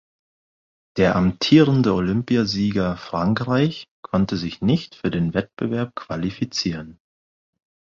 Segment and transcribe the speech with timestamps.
[0.97, 6.99] Der amtierende Olympiasieger Frankreich konnte sich nicht für den Wettbewerb qualifizieren.